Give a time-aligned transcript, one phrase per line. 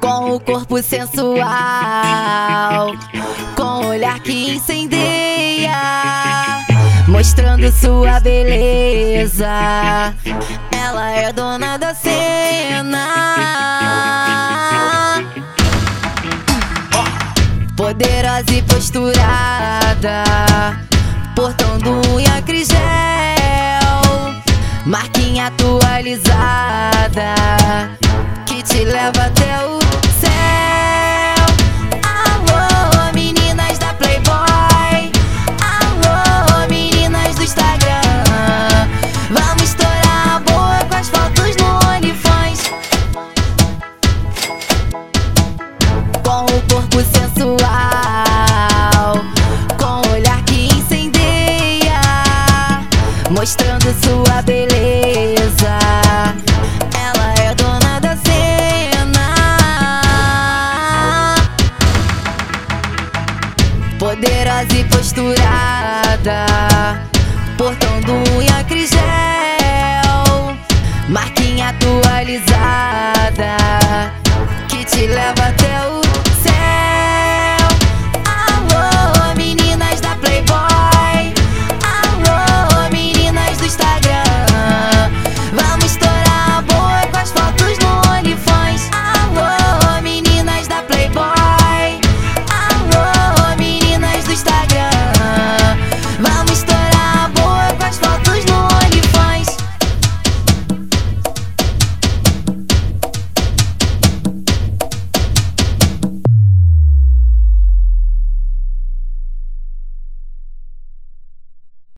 [0.00, 1.46] Com o corpo sensual,
[3.56, 5.72] com o olhar que incendeia,
[7.06, 10.14] mostrando sua beleza.
[10.70, 13.06] Ela é dona da cena.
[17.76, 20.24] Poderosa e posturada,
[24.88, 27.34] marquinha atualizada
[28.46, 29.87] que te leva até o
[53.38, 55.78] mostrando sua beleza.
[56.92, 59.28] Ela é dona da cena,
[63.96, 66.46] poderosa e posturada,
[67.56, 68.98] portando unha crigel,
[71.08, 72.38] marquinha atualizada